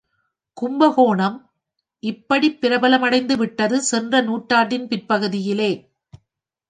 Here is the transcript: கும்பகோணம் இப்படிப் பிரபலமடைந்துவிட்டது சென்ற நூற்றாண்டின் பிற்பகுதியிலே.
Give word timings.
கும்பகோணம் 0.57 1.35
இப்படிப் 2.03 2.57
பிரபலமடைந்துவிட்டது 2.61 3.77
சென்ற 3.83 4.21
நூற்றாண்டின் 4.21 4.87
பிற்பகுதியிலே. 4.87 5.71